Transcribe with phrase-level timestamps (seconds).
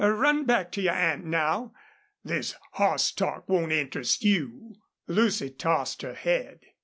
[0.03, 1.73] Run back to your aunt now.
[2.23, 6.59] This hoss talk won't interest you." Lucy tossed her head.